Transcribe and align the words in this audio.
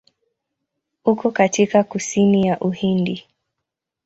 Uko 1.05 1.31
katika 1.31 1.83
kusini 1.83 2.47
ya 2.47 2.59
Uhindi. 2.59 3.23